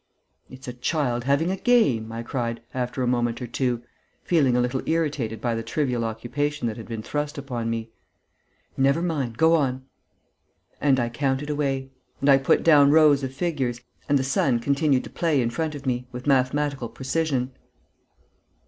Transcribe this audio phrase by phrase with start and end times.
[0.49, 3.83] "It's a child having a game!" I cried, after a moment or two,
[4.23, 7.91] feeling a little irritated by the trivial occupation that had been thrust upon me.
[8.75, 9.85] "Never mind, go on!"
[10.81, 11.91] And I counted away....
[12.19, 13.79] And I put down rows of figures....
[14.09, 17.51] And the sun continued to play in front of me, with mathematical precision.